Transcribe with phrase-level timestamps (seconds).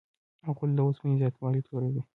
[0.57, 2.01] غول د اوسپنې زیاتوالی توروي.